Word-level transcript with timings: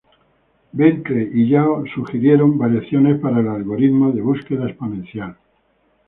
Bentley 0.73 1.29
y 1.31 1.47
Yao 1.49 1.85
sugirieron 1.93 2.57
variaciones 2.57 3.19
para 3.21 3.39
el 3.39 3.47
algoritmo 3.47 4.11
de 4.11 4.21
búsqueda 4.23 4.67
exponencial. 4.67 5.37